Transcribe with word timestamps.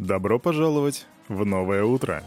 Добро 0.00 0.38
пожаловать 0.38 1.04
в 1.28 1.44
новое 1.44 1.84
утро. 1.84 2.24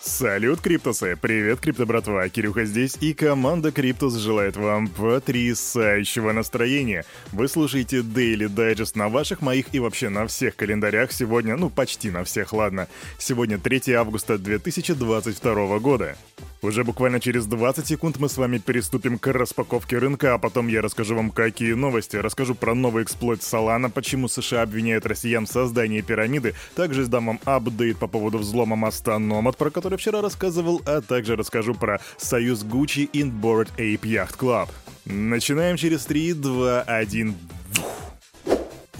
Салют, 0.00 0.60
Криптусы! 0.60 1.16
Привет, 1.18 1.60
Крипто 1.60 1.86
братва! 1.86 2.28
Кирюха 2.28 2.64
здесь, 2.64 2.96
и 3.00 3.14
команда 3.14 3.70
Криптус 3.70 4.16
желает 4.16 4.56
вам 4.56 4.88
потрясающего 4.88 6.32
настроения. 6.32 7.04
Вы 7.30 7.46
слушаете 7.46 7.98
Daily 7.98 8.48
Digest 8.48 8.98
на 8.98 9.08
ваших, 9.08 9.42
моих 9.42 9.72
и 9.72 9.78
вообще 9.78 10.08
на 10.08 10.26
всех 10.26 10.56
календарях 10.56 11.12
сегодня, 11.12 11.56
ну 11.56 11.70
почти 11.70 12.10
на 12.10 12.24
всех, 12.24 12.52
ладно. 12.52 12.88
Сегодня 13.16 13.58
3 13.60 13.92
августа 13.92 14.36
2022 14.36 15.78
года. 15.78 16.16
Уже 16.62 16.84
буквально 16.84 17.20
через 17.20 17.46
20 17.46 17.86
секунд 17.86 18.18
мы 18.18 18.28
с 18.28 18.36
вами 18.38 18.58
переступим 18.58 19.18
к 19.18 19.26
распаковке 19.32 19.98
рынка, 19.98 20.34
а 20.34 20.38
потом 20.38 20.68
я 20.68 20.80
расскажу 20.82 21.14
вам, 21.14 21.30
какие 21.30 21.74
новости. 21.74 22.16
Расскажу 22.16 22.54
про 22.54 22.74
новый 22.74 23.02
эксплойт 23.02 23.40
Solana, 23.40 23.90
почему 23.90 24.28
США 24.28 24.62
обвиняют 24.62 25.06
россиян 25.06 25.46
в 25.46 25.50
создании 25.50 26.00
пирамиды. 26.00 26.54
Также 26.74 27.04
сдам 27.04 27.26
вам 27.26 27.40
апдейт 27.44 27.98
по 27.98 28.06
поводу 28.06 28.38
взлома 28.38 28.76
моста 28.76 29.16
Nomad, 29.16 29.56
про 29.56 29.70
который 29.70 29.98
вчера 29.98 30.22
рассказывал, 30.22 30.80
а 30.86 31.00
также 31.00 31.36
расскажу 31.36 31.74
про 31.74 32.00
союз 32.16 32.64
Gucci 32.64 33.08
и 33.12 33.22
Bored 33.22 33.68
Ape 33.76 34.00
Yacht 34.02 34.38
Club. 34.38 34.68
Начинаем 35.04 35.76
через 35.76 36.06
3, 36.06 36.32
2, 36.34 36.82
1... 36.82 37.34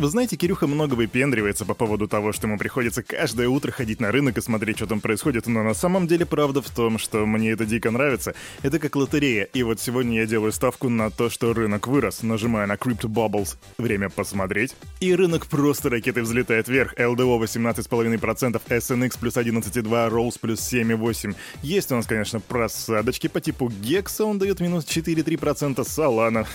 Вы 0.04 0.10
знаете, 0.10 0.36
Кирюха 0.36 0.66
много 0.66 0.92
выпендривается 0.92 1.64
по 1.64 1.72
поводу 1.72 2.06
того, 2.06 2.34
что 2.34 2.46
ему 2.46 2.58
приходится 2.58 3.02
каждое 3.02 3.48
утро 3.48 3.70
ходить 3.70 4.00
на 4.00 4.12
рынок 4.12 4.36
и 4.36 4.42
смотреть, 4.42 4.76
что 4.76 4.86
там 4.86 5.00
происходит, 5.00 5.46
но 5.46 5.62
на 5.62 5.72
самом 5.72 6.06
деле 6.06 6.26
правда 6.26 6.60
в 6.60 6.68
том, 6.68 6.98
что 6.98 7.24
мне 7.24 7.52
это 7.52 7.64
дико 7.64 7.90
нравится. 7.90 8.34
Это 8.60 8.78
как 8.78 8.96
лотерея, 8.96 9.44
и 9.44 9.62
вот 9.62 9.80
сегодня 9.80 10.18
я 10.20 10.26
делаю 10.26 10.52
ставку 10.52 10.90
на 10.90 11.10
то, 11.10 11.30
что 11.30 11.54
рынок 11.54 11.86
вырос, 11.86 12.22
нажимая 12.22 12.66
на 12.66 12.74
Crypto 12.74 13.08
Bubbles, 13.08 13.56
время 13.78 14.10
посмотреть, 14.10 14.76
и 15.00 15.14
рынок 15.14 15.46
просто 15.46 15.88
ракетой 15.88 16.22
взлетает 16.22 16.68
вверх, 16.68 16.92
LDO 16.98 17.40
18,5%, 17.40 18.60
SNX 18.68 19.18
плюс 19.18 19.38
11,2%, 19.38 20.10
Rolls 20.10 20.38
плюс 20.38 20.60
7,8%. 20.70 21.34
Есть 21.62 21.90
у 21.92 21.94
нас, 21.94 22.06
конечно, 22.06 22.40
просадочки 22.40 23.28
по 23.28 23.40
типу 23.40 23.70
Гекса, 23.70 24.26
он 24.26 24.38
дает 24.38 24.60
минус 24.60 24.84
4,3%, 24.84 25.76
Solana. 25.76 26.46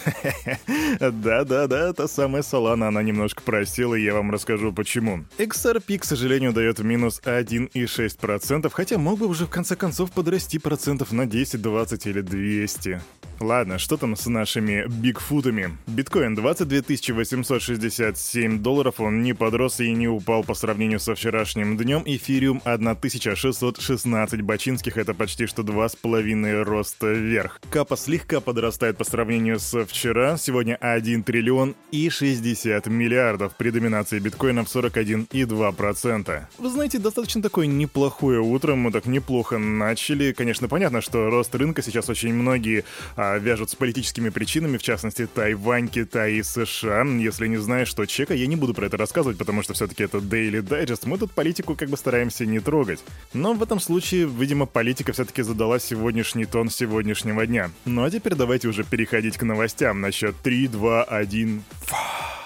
Да-да-да, 1.00 1.94
та 1.94 2.08
самая 2.08 2.44
Solana, 2.44 2.90
она 2.90 3.02
немного 3.02 3.39
немножко 3.40 3.42
просел, 3.42 3.94
и 3.94 4.02
я 4.02 4.14
вам 4.14 4.32
расскажу 4.32 4.74
почему. 4.74 5.26
XRP, 5.38 6.00
к 6.00 6.06
сожалению, 6.06 6.54
дает 6.54 6.80
минус 6.80 7.22
1,6%, 7.24 8.70
хотя 8.72 8.98
мог 8.98 9.20
бы 9.20 9.28
уже 9.28 9.46
в 9.46 9.50
конце 9.50 9.76
концов 9.76 10.12
подрасти 10.12 10.60
процентов 10.60 11.12
на 11.12 11.26
10, 11.26 11.62
20 11.62 12.08
или 12.08 12.22
200. 12.22 13.02
Ладно, 13.40 13.78
что 13.78 13.98
там 13.98 14.16
с 14.16 14.26
нашими 14.28 14.86
бигфутами? 14.88 15.78
Биткоин 15.88 16.36
22 16.36 17.16
867 17.16 18.60
долларов, 18.60 19.00
он 19.00 19.22
не 19.22 19.34
подрос 19.34 19.80
и 19.80 19.92
не 19.92 20.08
упал 20.08 20.44
по 20.44 20.54
сравнению 20.54 21.00
со 21.00 21.16
вчерашним 21.16 21.78
днем. 21.78 22.04
Эфириум 22.06 22.62
1616 22.64 24.42
бачинских, 24.42 24.98
это 24.98 25.14
почти 25.14 25.46
что 25.46 25.62
2,5 25.62 26.64
роста 26.64 27.12
вверх. 27.12 27.60
Капа 27.70 27.98
слегка 27.98 28.42
подрастает 28.42 28.98
по 28.98 29.04
сравнению 29.04 29.60
со 29.60 29.86
вчера, 29.86 30.38
сегодня 30.38 30.76
1 30.76 31.24
триллион 31.24 31.76
и 31.92 32.10
60 32.10 32.88
миллиардов 32.88 33.20
миллиардов 33.20 33.56
при 33.56 33.70
доминации 33.72 34.20
биткоина 34.20 34.64
в 34.64 34.68
41,2%. 34.68 36.42
Вы 36.58 36.70
знаете, 36.70 37.00
достаточно 37.00 37.42
такое 37.42 37.68
неплохое 37.68 38.40
утро, 38.40 38.76
мы 38.76 38.92
так 38.92 39.06
неплохо 39.06 39.58
начали. 39.58 40.32
Конечно, 40.32 40.68
понятно, 40.68 41.02
что 41.02 41.30
рост 41.30 41.54
рынка 41.56 41.82
сейчас 41.82 42.10
очень 42.10 42.34
многие 42.34 42.86
а, 43.16 43.29
вяжут 43.38 43.70
с 43.70 43.76
политическими 43.76 44.30
причинами, 44.30 44.78
в 44.78 44.82
частности, 44.82 45.28
Тайвань, 45.28 45.88
Китай 45.88 46.34
и 46.34 46.44
США. 46.44 47.04
Если 47.04 47.48
не 47.48 47.58
знаешь, 47.58 47.88
что 47.88 48.06
чека, 48.06 48.34
я 48.34 48.48
не 48.48 48.56
буду 48.56 48.74
про 48.74 48.86
это 48.86 48.98
рассказывать, 48.98 49.38
потому 49.38 49.64
что 49.64 49.74
все-таки 49.74 50.04
это 50.04 50.18
Daily 50.18 50.62
Digest, 50.62 51.02
мы 51.06 51.18
тут 51.18 51.32
политику 51.32 51.76
как 51.76 51.90
бы 51.90 51.98
стараемся 51.98 52.46
не 52.46 52.60
трогать. 52.60 53.04
Но 53.34 53.54
в 53.54 53.64
этом 53.64 53.80
случае, 53.80 54.28
видимо, 54.28 54.66
политика 54.66 55.14
все-таки 55.14 55.42
задала 55.42 55.80
сегодняшний 55.80 56.46
тон 56.46 56.70
сегодняшнего 56.70 57.46
дня. 57.46 57.72
Ну 57.86 58.04
а 58.04 58.12
теперь 58.12 58.36
давайте 58.36 58.68
уже 58.68 58.84
переходить 58.84 59.38
к 59.38 59.44
новостям 59.44 60.02
на 60.02 60.12
счет 60.12 60.36
3, 60.42 60.68
2, 60.68 61.04
1... 61.04 61.64
Фа. 61.86 62.39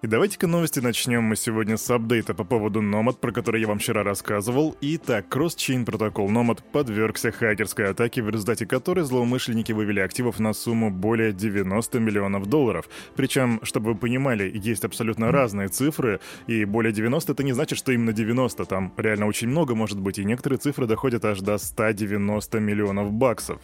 И 0.00 0.06
давайте-ка 0.06 0.46
новости 0.46 0.78
начнем 0.78 1.24
мы 1.24 1.34
сегодня 1.34 1.76
с 1.76 1.90
апдейта 1.90 2.32
по 2.32 2.44
поводу 2.44 2.80
Nomad, 2.80 3.18
про 3.18 3.32
который 3.32 3.62
я 3.62 3.66
вам 3.66 3.80
вчера 3.80 4.04
рассказывал. 4.04 4.76
Итак, 4.80 5.26
кросс-чейн 5.28 5.84
протокол 5.84 6.30
Nomad 6.30 6.62
подвергся 6.70 7.32
хакерской 7.32 7.90
атаке, 7.90 8.22
в 8.22 8.30
результате 8.30 8.64
которой 8.64 9.00
злоумышленники 9.00 9.72
вывели 9.72 9.98
активов 9.98 10.38
на 10.38 10.52
сумму 10.52 10.92
более 10.92 11.32
90 11.32 11.98
миллионов 11.98 12.46
долларов. 12.46 12.88
Причем, 13.16 13.58
чтобы 13.64 13.94
вы 13.94 13.98
понимали, 13.98 14.48
есть 14.54 14.84
абсолютно 14.84 15.32
разные 15.32 15.66
цифры, 15.66 16.20
и 16.46 16.64
более 16.64 16.92
90 16.92 17.32
это 17.32 17.42
не 17.42 17.52
значит, 17.52 17.76
что 17.76 17.90
именно 17.90 18.12
90, 18.12 18.66
там 18.66 18.94
реально 18.96 19.26
очень 19.26 19.48
много 19.48 19.74
может 19.74 19.98
быть, 19.98 20.20
и 20.20 20.24
некоторые 20.24 20.60
цифры 20.60 20.86
доходят 20.86 21.24
аж 21.24 21.40
до 21.40 21.58
190 21.58 22.60
миллионов 22.60 23.10
баксов. 23.10 23.60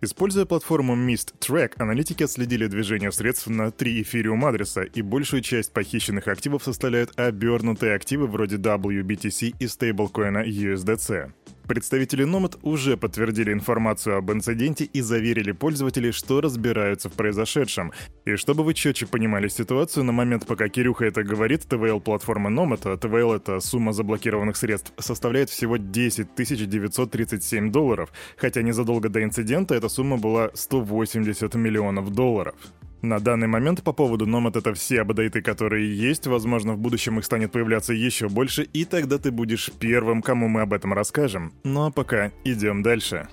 Используя 0.00 0.46
платформу 0.46 0.94
Mist 0.94 1.34
Track, 1.40 1.72
аналитики 1.78 2.22
отследили 2.22 2.68
движение 2.68 3.10
средств 3.10 3.48
на 3.48 3.72
три 3.72 4.00
эфириум 4.02 4.44
адреса, 4.44 4.84
и 4.84 5.02
большую 5.02 5.42
часть 5.42 5.72
похищенных 5.72 6.28
активов 6.28 6.62
составляют 6.62 7.18
обернутые 7.18 7.94
активы 7.94 8.28
вроде 8.28 8.56
WBTC 8.58 9.56
и 9.58 9.66
стейблкоина 9.66 10.44
USDC. 10.46 11.32
Представители 11.68 12.24
Nomad 12.24 12.58
уже 12.62 12.96
подтвердили 12.96 13.52
информацию 13.52 14.16
об 14.16 14.32
инциденте 14.32 14.84
и 14.84 15.02
заверили 15.02 15.52
пользователей, 15.52 16.12
что 16.12 16.40
разбираются 16.40 17.10
в 17.10 17.12
произошедшем. 17.12 17.92
И 18.24 18.36
чтобы 18.36 18.64
вы 18.64 18.72
четче 18.72 19.06
понимали 19.06 19.48
ситуацию, 19.48 20.04
на 20.04 20.12
момент, 20.12 20.46
пока 20.46 20.70
Кирюха 20.70 21.04
это 21.04 21.22
говорит, 21.22 21.66
ТВЛ-платформа 21.68 22.48
Nomad, 22.48 22.90
а 22.90 22.96
ТВЛ— 22.96 23.32
это 23.34 23.60
сумма 23.60 23.92
заблокированных 23.92 24.56
средств, 24.56 24.94
составляет 24.98 25.50
всего 25.50 25.76
10 25.76 26.34
937 26.34 27.70
долларов, 27.70 28.10
хотя 28.38 28.62
незадолго 28.62 29.10
до 29.10 29.22
инцидента 29.22 29.74
эта 29.74 29.90
сумма 29.90 30.16
была 30.16 30.50
180 30.54 31.54
миллионов 31.54 32.10
долларов. 32.14 32.54
На 33.02 33.20
данный 33.20 33.46
момент 33.46 33.82
по 33.84 33.92
поводу 33.92 34.26
Nomad 34.26 34.58
это 34.58 34.74
все 34.74 35.02
апдейты, 35.02 35.40
которые 35.40 35.96
есть, 35.96 36.26
возможно 36.26 36.74
в 36.74 36.78
будущем 36.78 37.18
их 37.18 37.24
станет 37.24 37.52
появляться 37.52 37.92
еще 37.92 38.28
больше, 38.28 38.64
и 38.64 38.84
тогда 38.84 39.18
ты 39.18 39.30
будешь 39.30 39.70
первым, 39.78 40.20
кому 40.20 40.48
мы 40.48 40.62
об 40.62 40.72
этом 40.72 40.92
расскажем. 40.92 41.52
Ну 41.62 41.86
а 41.86 41.90
пока 41.90 42.32
идем 42.44 42.82
дальше. 42.82 43.28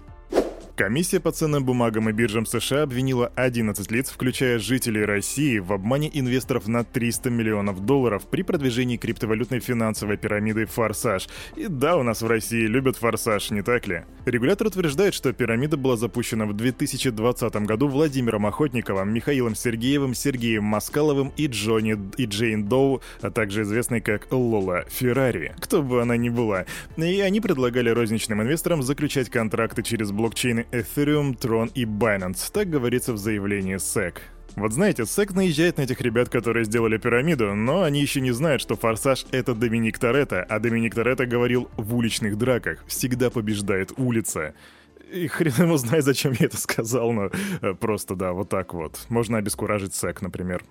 Комиссия 0.75 1.21
по 1.21 1.31
ценным 1.31 1.63
бумагам 1.63 2.09
и 2.09 2.11
биржам 2.11 2.45
США 2.45 2.83
обвинила 2.83 3.31
11 3.35 3.89
лиц, 3.91 4.09
включая 4.09 4.59
жителей 4.59 5.05
России, 5.05 5.59
в 5.59 5.71
обмане 5.71 6.11
инвесторов 6.11 6.67
на 6.67 6.83
300 6.83 7.29
миллионов 7.29 7.85
долларов 7.85 8.23
при 8.29 8.41
продвижении 8.41 8.97
криптовалютной 8.97 9.61
финансовой 9.61 10.17
пирамиды 10.17 10.65
«Форсаж». 10.65 11.29
И 11.55 11.67
да, 11.67 11.95
у 11.95 12.03
нас 12.03 12.21
в 12.21 12.27
России 12.27 12.65
любят 12.65 12.97
«Форсаж», 12.97 13.51
не 13.51 13.61
так 13.61 13.87
ли? 13.87 14.03
Регулятор 14.25 14.67
утверждает, 14.67 15.13
что 15.13 15.31
пирамида 15.31 15.77
была 15.77 15.95
запущена 15.95 16.45
в 16.45 16.51
2020 16.51 17.55
году 17.65 17.87
Владимиром 17.87 18.45
Охотниковым, 18.45 19.13
Михаилом 19.13 19.55
Сергеевым, 19.55 20.13
Сергеем 20.13 20.65
Маскаловым 20.65 21.31
и 21.37 21.47
Джонни 21.47 21.97
и 22.17 22.25
Джейн 22.25 22.65
Доу, 22.65 23.01
а 23.21 23.31
также 23.31 23.61
известной 23.61 24.01
как 24.01 24.29
Лола 24.29 24.83
Феррари, 24.89 25.55
кто 25.61 25.81
бы 25.81 26.01
она 26.01 26.17
ни 26.17 26.27
была. 26.27 26.65
И 26.97 27.21
они 27.21 27.39
предлагали 27.39 27.91
розничным 27.91 28.41
инвесторам 28.41 28.83
заключать 28.83 29.29
контракты 29.29 29.81
через 29.81 30.11
блокчейны 30.11 30.64
Ethereum, 30.71 31.37
Tron 31.37 31.71
и 31.73 31.85
Binance, 31.85 32.51
так 32.51 32.69
говорится 32.69 33.13
в 33.13 33.17
заявлении 33.17 33.75
SEC. 33.75 34.15
Вот 34.55 34.71
знаете, 34.71 35.03
SEC 35.03 35.33
наезжает 35.33 35.77
на 35.77 35.81
этих 35.81 35.99
ребят, 36.01 36.29
которые 36.29 36.63
сделали 36.63 36.97
пирамиду, 36.97 37.53
но 37.55 37.83
они 37.83 38.01
еще 38.01 38.21
не 38.21 38.31
знают, 38.31 38.61
что 38.61 38.75
Форсаж— 38.75 39.25
это 39.31 39.53
Доминик 39.53 39.99
Торетто, 39.99 40.43
а 40.43 40.59
Доминик 40.59 40.95
Торетто 40.95 41.25
говорил 41.25 41.69
в 41.75 41.95
уличных 41.95 42.37
драках 42.37 42.83
«всегда 42.87 43.29
побеждает 43.29 43.91
улица». 43.97 44.53
И 45.11 45.27
хрен 45.27 45.53
ему 45.57 45.77
знает, 45.77 46.05
зачем 46.05 46.33
я 46.39 46.45
это 46.45 46.57
сказал, 46.57 47.11
но 47.11 47.29
э, 47.61 47.73
просто 47.73 48.15
да, 48.15 48.31
вот 48.31 48.49
так 48.49 48.73
вот. 48.73 49.05
Можно 49.09 49.37
обескуражить 49.37 49.91
SEC, 49.91 50.17
например. 50.21 50.63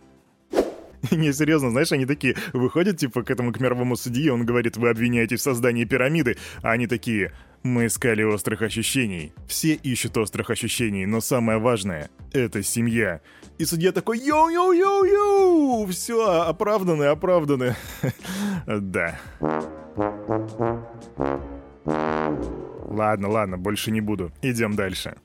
Не, 1.11 1.33
серьезно, 1.33 1.71
знаешь, 1.71 1.93
они 1.93 2.07
такие 2.07 2.37
выходят, 2.53 2.99
типа, 2.99 3.23
к 3.23 3.31
этому 3.31 3.53
к 3.53 3.61
мировому 3.61 3.97
судье, 3.97 4.33
он 4.33 4.47
говорит, 4.47 4.77
вы 4.77 4.89
обвиняете 4.89 5.37
в 5.37 5.41
создании 5.41 5.85
пирамиды, 5.85 6.37
а 6.63 6.73
они 6.73 6.87
такие, 6.87 7.33
мы 7.65 7.87
искали 7.87 8.23
острых 8.23 8.63
ощущений. 8.63 9.33
Все 9.49 9.73
ищут 9.75 10.17
острых 10.19 10.51
ощущений, 10.51 11.07
но 11.07 11.21
самое 11.21 11.59
важное— 11.59 12.11
это 12.33 12.63
семья. 12.63 13.23
И 13.59 13.65
судья 13.65 13.91
такой 13.91 14.19
«Йоу-йоу-йоу-йоу!» 14.19 15.91
Все, 15.91 16.43
оправданы, 16.43 17.05
оправданы. 17.05 17.75
Да. 18.67 19.19
Ладно, 22.87 23.29
ладно, 23.29 23.59
больше 23.59 23.91
не 23.91 24.01
буду. 24.01 24.31
Идем 24.43 24.75
дальше. 24.75 25.17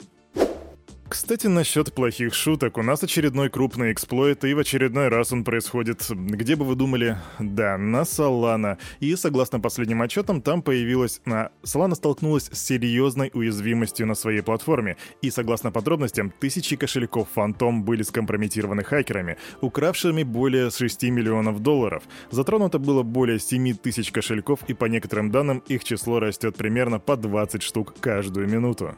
Кстати, 1.09 1.47
насчет 1.47 1.91
плохих 1.91 2.35
шуток. 2.35 2.77
У 2.77 2.83
нас 2.83 3.01
очередной 3.01 3.49
крупный 3.49 3.91
эксплойт, 3.91 4.45
и 4.45 4.53
в 4.53 4.59
очередной 4.59 5.07
раз 5.07 5.33
он 5.33 5.43
происходит, 5.43 6.07
где 6.07 6.55
бы 6.55 6.65
вы 6.65 6.75
думали, 6.75 7.17
да, 7.39 7.79
на 7.79 8.03
Solana. 8.03 8.77
И 8.99 9.15
согласно 9.15 9.59
последним 9.59 10.03
отчетам, 10.03 10.39
там 10.39 10.61
появилась... 10.61 11.19
А, 11.25 11.49
Solana 11.63 11.95
столкнулась 11.95 12.51
с 12.51 12.63
серьезной 12.63 13.31
уязвимостью 13.33 14.05
на 14.05 14.13
своей 14.13 14.41
платформе. 14.41 14.97
И 15.23 15.31
согласно 15.31 15.71
подробностям, 15.71 16.31
тысячи 16.39 16.75
кошельков 16.75 17.29
Phantom 17.35 17.79
были 17.79 18.03
скомпрометированы 18.03 18.83
хакерами, 18.83 19.37
укравшими 19.61 20.21
более 20.21 20.69
6 20.69 21.03
миллионов 21.05 21.59
долларов. 21.61 22.03
Затронуто 22.29 22.77
было 22.77 23.01
более 23.01 23.39
7 23.39 23.73
тысяч 23.77 24.11
кошельков, 24.11 24.59
и 24.67 24.75
по 24.75 24.85
некоторым 24.85 25.31
данным 25.31 25.63
их 25.67 25.83
число 25.83 26.19
растет 26.19 26.55
примерно 26.55 26.99
по 26.99 27.17
20 27.17 27.63
штук 27.63 27.95
каждую 27.99 28.47
минуту. 28.47 28.95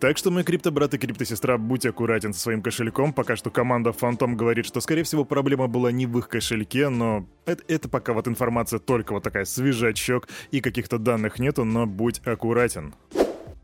Так 0.00 0.16
что, 0.16 0.30
мой 0.30 0.44
криптобрат 0.44 0.94
и 0.94 0.98
криптосестра, 0.98 1.58
будь 1.58 1.84
аккуратен 1.84 2.32
со 2.32 2.40
своим 2.40 2.62
кошельком. 2.62 3.12
Пока 3.12 3.36
что 3.36 3.50
команда 3.50 3.90
Phantom 3.90 4.34
говорит, 4.34 4.64
что, 4.64 4.80
скорее 4.80 5.02
всего, 5.02 5.26
проблема 5.26 5.66
была 5.66 5.92
не 5.92 6.06
в 6.06 6.18
их 6.18 6.28
кошельке, 6.28 6.88
но 6.88 7.26
это, 7.44 7.62
это 7.68 7.88
пока 7.90 8.14
вот 8.14 8.26
информация 8.26 8.78
только 8.78 9.12
вот 9.12 9.22
такая 9.22 9.44
свежачок 9.44 10.26
и 10.52 10.62
каких-то 10.62 10.98
данных 10.98 11.38
нету, 11.38 11.64
но 11.64 11.84
будь 11.84 12.20
аккуратен. 12.24 12.94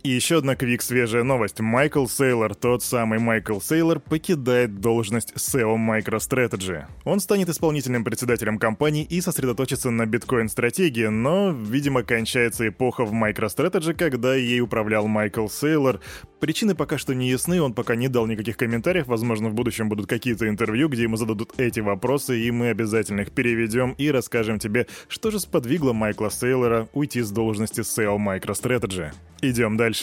И 0.06 0.11
еще 0.11 0.38
одна 0.38 0.55
квик 0.55 0.82
свежая 0.82 1.25
новость. 1.25 1.58
Майкл 1.58 2.06
Сейлор, 2.06 2.55
тот 2.55 2.85
самый 2.85 3.19
Майкл 3.19 3.58
Сейлор, 3.58 3.99
покидает 3.99 4.81
должность 4.81 5.32
SEO 5.32 5.75
MicroStrategy. 5.76 6.85
Он 7.03 7.19
станет 7.19 7.49
исполнительным 7.49 8.05
председателем 8.05 8.61
компании 8.61 9.03
и 9.03 9.20
сосредоточится 9.20 9.91
на 9.91 10.06
биткоин-стратегии, 10.06 11.06
но, 11.06 11.50
видимо, 11.50 12.05
кончается 12.05 12.69
эпоха 12.69 13.05
в 13.05 13.12
MicroStrategy, 13.12 13.94
когда 13.94 14.37
ей 14.37 14.61
управлял 14.61 15.08
Майкл 15.08 15.49
Сейлор. 15.49 15.99
Причины 16.38 16.76
пока 16.76 16.99
что 16.99 17.12
не 17.12 17.29
ясны, 17.29 17.61
он 17.61 17.75
пока 17.75 17.97
не 17.97 18.06
дал 18.06 18.29
никаких 18.29 18.56
комментариев, 18.56 19.08
возможно, 19.08 19.49
в 19.49 19.55
будущем 19.55 19.88
будут 19.88 20.06
какие-то 20.06 20.49
интервью, 20.49 20.88
где 20.88 21.03
ему 21.03 21.17
зададут 21.17 21.55
эти 21.58 21.81
вопросы, 21.81 22.38
и 22.38 22.53
мы 22.53 22.69
обязательно 22.69 23.23
их 23.23 23.32
переведем 23.32 23.97
и 23.99 24.12
расскажем 24.12 24.61
тебе, 24.61 24.87
что 25.08 25.32
же 25.32 25.41
сподвигло 25.41 25.93
Майкла 25.93 26.31
Сейлора 26.31 26.88
уйти 26.93 27.23
с 27.23 27.32
должности 27.32 27.81
SEO 27.81 28.19
MicroStrategy. 28.19 29.11
Идем 29.43 29.76
дальше. 29.76 29.95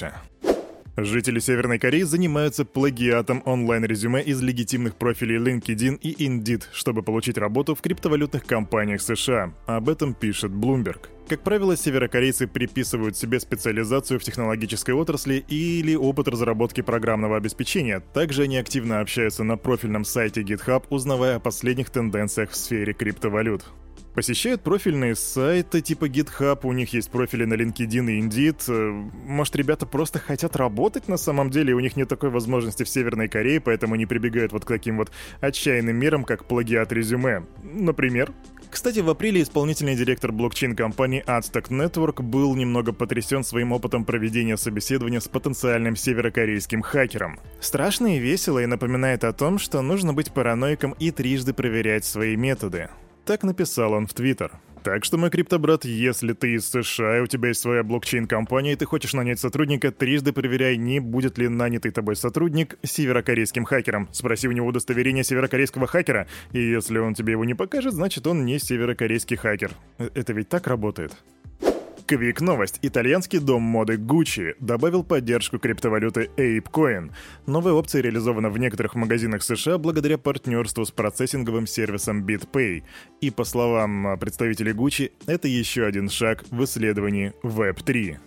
Жители 0.95 1.39
Северной 1.39 1.79
Кореи 1.79 2.03
занимаются 2.03 2.65
плагиатом 2.65 3.41
онлайн-резюме 3.45 4.21
из 4.21 4.41
легитимных 4.43 4.95
профилей 4.95 5.37
LinkedIn 5.37 5.97
и 5.99 6.27
Indeed, 6.27 6.65
чтобы 6.71 7.01
получить 7.01 7.39
работу 7.39 7.73
в 7.73 7.81
криптовалютных 7.81 8.45
компаниях 8.45 9.01
США. 9.01 9.53
Об 9.65 9.89
этом 9.89 10.13
пишет 10.13 10.51
Bloomberg. 10.51 11.07
Как 11.27 11.41
правило, 11.41 11.75
северокорейцы 11.75 12.45
приписывают 12.45 13.17
себе 13.17 13.39
специализацию 13.39 14.19
в 14.19 14.23
технологической 14.23 14.93
отрасли 14.93 15.43
или 15.47 15.95
опыт 15.95 16.27
разработки 16.27 16.81
программного 16.81 17.37
обеспечения. 17.37 17.99
Также 18.13 18.43
они 18.43 18.57
активно 18.57 18.99
общаются 18.99 19.43
на 19.43 19.57
профильном 19.57 20.05
сайте 20.05 20.41
GitHub, 20.41 20.83
узнавая 20.91 21.37
о 21.37 21.39
последних 21.39 21.89
тенденциях 21.89 22.51
в 22.51 22.55
сфере 22.55 22.93
криптовалют. 22.93 23.65
Посещают 24.13 24.61
профильные 24.61 25.15
сайты 25.15 25.81
типа 25.81 26.05
GitHub, 26.05 26.59
у 26.63 26.71
них 26.71 26.93
есть 26.93 27.09
профили 27.09 27.45
на 27.45 27.55
LinkedIn 27.55 28.11
и 28.11 28.21
Indeed. 28.21 28.63
Э, 28.67 28.91
может, 29.25 29.55
ребята 29.55 29.87
просто 29.87 30.19
хотят 30.19 30.55
работать 30.55 31.07
на 31.07 31.17
самом 31.17 31.49
деле, 31.49 31.71
и 31.71 31.73
у 31.73 31.79
них 31.79 31.95
нет 31.95 32.09
такой 32.09 32.29
возможности 32.29 32.83
в 32.83 32.89
Северной 32.89 33.27
Корее, 33.27 33.59
поэтому 33.59 33.95
они 33.95 34.05
прибегают 34.05 34.51
вот 34.51 34.65
к 34.65 34.67
таким 34.67 34.97
вот 34.97 35.11
отчаянным 35.41 35.95
мерам, 35.95 36.25
как 36.25 36.45
плагиат 36.45 36.91
резюме. 36.91 37.43
Например. 37.63 38.31
Кстати, 38.69 38.99
в 38.99 39.09
апреле 39.09 39.43
исполнительный 39.43 39.95
директор 39.95 40.31
блокчейн-компании 40.31 41.23
Adstack 41.27 41.69
Network 41.69 42.23
был 42.23 42.55
немного 42.55 42.91
потрясен 42.91 43.43
своим 43.43 43.71
опытом 43.71 44.03
проведения 44.03 44.57
собеседования 44.57 45.19
с 45.19 45.27
потенциальным 45.27 45.95
северокорейским 45.95 46.81
хакером. 46.81 47.39
Страшно 47.59 48.15
и 48.15 48.19
весело 48.19 48.59
и 48.59 48.65
напоминает 48.65 49.23
о 49.25 49.33
том, 49.33 49.59
что 49.59 49.81
нужно 49.83 50.13
быть 50.13 50.31
параноиком 50.31 50.95
и 50.99 51.11
трижды 51.11 51.53
проверять 51.53 52.03
свои 52.05 52.35
методы. 52.35 52.89
Так 53.25 53.43
написал 53.43 53.93
он 53.93 54.05
в 54.05 54.13
Твиттер. 54.13 54.51
Так 54.83 55.05
что, 55.05 55.17
мой 55.17 55.29
криптобрат, 55.29 55.85
если 55.85 56.33
ты 56.33 56.55
из 56.55 56.69
США, 56.69 57.19
и 57.19 57.21
у 57.21 57.27
тебя 57.27 57.49
есть 57.49 57.61
своя 57.61 57.83
блокчейн-компания, 57.83 58.73
и 58.73 58.75
ты 58.75 58.85
хочешь 58.85 59.13
нанять 59.13 59.39
сотрудника, 59.39 59.93
трижды 59.93 60.33
проверяй, 60.33 60.75
не 60.75 60.99
будет 60.99 61.37
ли 61.37 61.47
нанятый 61.47 61.91
тобой 61.91 62.17
сотрудник 62.17 62.77
северокорейским 62.83 63.63
хакером. 63.63 64.09
Спроси 64.11 64.49
у 64.49 64.51
него 64.51 64.67
удостоверение 64.67 65.23
северокорейского 65.23 65.87
хакера, 65.87 66.27
и 66.51 66.59
если 66.59 66.97
он 66.97 67.13
тебе 67.13 67.31
его 67.31 67.45
не 67.45 67.53
покажет, 67.53 67.93
значит 67.93 68.27
он 68.27 68.43
не 68.43 68.59
северокорейский 68.59 69.37
хакер. 69.37 69.71
Э, 69.99 70.09
это 70.15 70.33
ведь 70.33 70.49
так 70.49 70.67
работает? 70.67 71.13
Квик 72.13 72.42
новость. 72.42 72.77
Итальянский 72.83 73.39
дом 73.39 73.63
моды 73.63 73.95
Gucci 73.95 74.54
добавил 74.60 75.04
поддержку 75.04 75.57
криптовалюты 75.57 76.30
ApeCoin. 76.38 77.12
Новая 77.48 77.74
опция 77.74 78.04
реализована 78.04 78.51
в 78.51 78.60
некоторых 78.60 78.94
магазинах 78.94 79.42
США 79.42 79.80
благодаря 79.80 80.19
партнерству 80.19 80.86
с 80.86 80.92
процессинговым 80.92 81.65
сервисом 81.65 82.24
BitPay. 82.24 82.83
И 83.21 83.31
по 83.31 83.44
словам 83.45 84.19
представителей 84.19 84.74
Gucci, 84.74 85.12
это 85.25 85.48
еще 85.48 85.86
один 85.86 86.07
шаг 86.07 86.44
в 86.51 86.63
исследовании 86.63 87.33
Web3. 87.42 88.19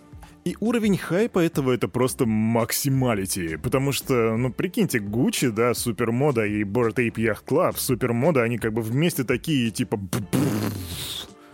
И 0.43 0.57
уровень 0.59 0.97
хайпа 0.97 1.39
этого 1.39 1.71
это 1.71 1.87
просто 1.87 2.25
максималити, 2.25 3.55
потому 3.55 3.93
что, 3.93 4.35
ну, 4.35 4.51
прикиньте, 4.51 4.97
Gucci, 4.99 5.49
да, 5.49 5.73
супермода 5.73 6.45
и 6.45 6.63
Bored 6.63 6.95
Ape 6.95 7.15
Yacht 7.15 7.45
Club, 7.45 7.77
супермода, 7.77 8.43
они 8.43 8.57
как 8.57 8.73
бы 8.73 8.81
вместе 8.81 9.23
такие, 9.23 9.71
типа... 9.71 9.97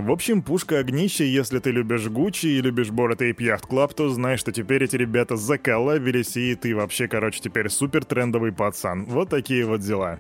В 0.04 0.12
общем, 0.12 0.42
пушка 0.42 0.80
огнище, 0.80 1.26
если 1.26 1.60
ты 1.60 1.72
любишь 1.72 2.10
Гуччи 2.10 2.48
и 2.48 2.62
любишь 2.62 2.90
Bored 2.90 3.20
Ape 3.20 3.38
Yacht 3.38 3.70
Club, 3.70 3.94
то 3.96 4.10
знай, 4.10 4.36
что 4.36 4.52
теперь 4.52 4.84
эти 4.84 4.98
ребята 4.98 5.38
заколабились, 5.38 6.36
и 6.36 6.56
ты 6.56 6.76
вообще, 6.76 7.08
короче, 7.08 7.40
теперь 7.40 7.70
супер 7.70 8.04
трендовый 8.04 8.52
пацан. 8.52 9.06
Вот 9.06 9.30
такие 9.30 9.66
вот 9.66 9.80
дела. 9.80 10.20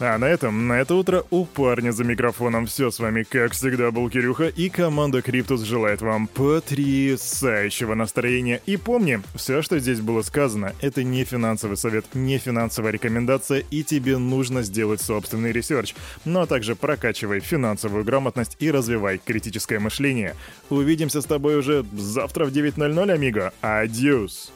А 0.00 0.16
на 0.16 0.26
этом, 0.26 0.68
на 0.68 0.74
это 0.74 0.94
утро 0.94 1.24
у 1.30 1.44
парня 1.44 1.90
за 1.90 2.04
микрофоном 2.04 2.66
все 2.66 2.92
с 2.92 3.00
вами, 3.00 3.24
как 3.24 3.50
всегда, 3.50 3.90
был 3.90 4.08
Кирюха, 4.08 4.46
и 4.46 4.68
команда 4.68 5.22
Криптус 5.22 5.62
желает 5.62 6.02
вам 6.02 6.28
потрясающего 6.28 7.96
настроения. 7.96 8.62
И 8.64 8.76
помни, 8.76 9.20
все, 9.34 9.60
что 9.60 9.80
здесь 9.80 10.00
было 10.00 10.22
сказано, 10.22 10.72
это 10.80 11.02
не 11.02 11.24
финансовый 11.24 11.76
совет, 11.76 12.04
не 12.14 12.38
финансовая 12.38 12.92
рекомендация, 12.92 13.64
и 13.72 13.82
тебе 13.82 14.18
нужно 14.18 14.62
сделать 14.62 15.00
собственный 15.00 15.50
research. 15.50 15.96
Ну 16.24 16.42
а 16.42 16.46
также 16.46 16.76
прокачивай 16.76 17.40
финансовую 17.40 18.04
грамотность 18.04 18.56
и 18.60 18.70
развивай 18.70 19.18
критическое 19.18 19.80
мышление. 19.80 20.36
Увидимся 20.70 21.20
с 21.22 21.24
тобой 21.24 21.58
уже 21.58 21.84
завтра 21.96 22.44
в 22.44 22.52
9.00, 22.52 23.12
amigo. 23.12 23.52
Adiós! 23.62 24.52